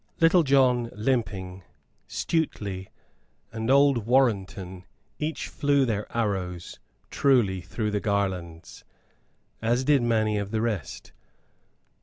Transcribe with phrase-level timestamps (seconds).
[0.19, 1.61] Little John, limping,
[2.09, 2.87] Stuteley
[3.51, 4.85] and old Warrenton
[5.19, 6.79] each flew their arrows
[7.11, 8.83] truly through the garlands,
[9.61, 11.11] as did many of the rest.